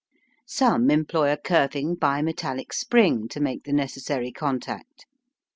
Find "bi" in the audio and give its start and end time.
1.93-2.23